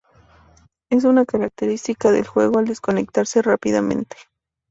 Es 0.89 1.03
una 1.03 1.25
característica 1.27 2.09
del 2.11 2.25
juego 2.25 2.59
el 2.59 2.65
desconectarse 2.65 3.43
rápidamente". 3.43 4.17